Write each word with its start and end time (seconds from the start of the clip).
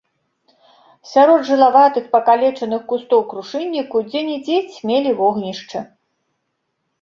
Сярод 1.09 1.43
жылаватых 1.49 2.07
пакалечаных 2.15 2.81
кустоў 2.93 3.21
крушынніку 3.35 3.97
дзе-нідзе 4.09 4.57
цьмелі 4.73 5.11
вогнішчы. 5.21 5.79